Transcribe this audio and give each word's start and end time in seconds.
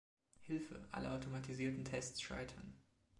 Hilfe! 0.39 0.79
Alle 0.93 1.11
automatisierten 1.11 1.85
Tests 1.85 2.23
scheitern! 2.23 2.73